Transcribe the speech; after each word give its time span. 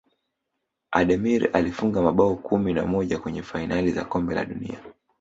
ademir 0.91 1.49
alifunga 1.53 2.01
mabao 2.01 2.35
kumi 2.35 2.73
na 2.73 2.85
moja 2.85 3.19
kwenye 3.19 3.43
fainali 3.43 3.91
za 3.91 4.05
kombe 4.05 4.35
la 4.35 4.45
dunia 4.45 4.79